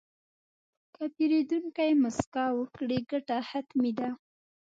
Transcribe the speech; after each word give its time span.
که 0.95 1.03
پیرودونکی 1.15 1.91
موسکا 2.03 2.45
وکړي، 2.59 2.99
ګټه 3.11 3.37
حتمي 3.49 3.91
ده. 3.99 4.09